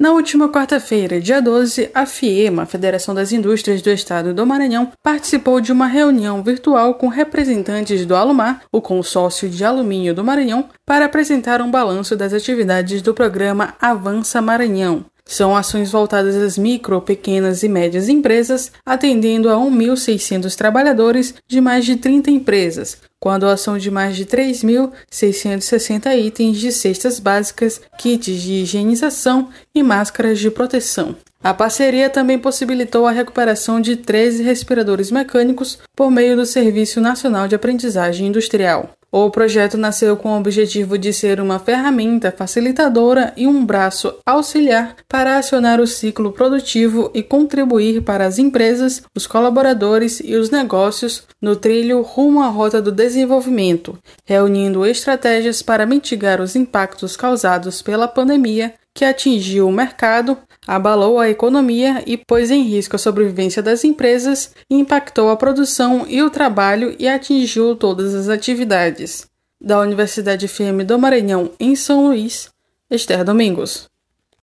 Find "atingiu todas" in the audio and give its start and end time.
67.06-68.12